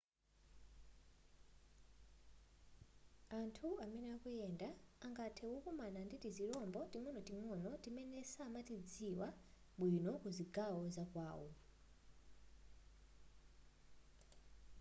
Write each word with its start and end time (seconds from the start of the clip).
anthu 3.39 3.67
amene 3.83 4.07
akuyenda 4.15 4.69
angathe 5.05 5.45
kukomana 5.53 5.99
ndi 6.03 6.15
tizirombo 6.23 6.79
ting'onoting'ono 6.93 7.71
timene 7.83 8.19
samatidziwa 8.33 9.27
bwino 9.79 10.11
ku 10.21 10.27
zigawo 10.37 10.81
zakwawo 10.95 11.49